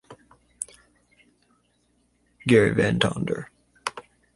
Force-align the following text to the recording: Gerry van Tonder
Gerry 2.47 2.73
van 2.73 2.97
Tonder 2.97 3.51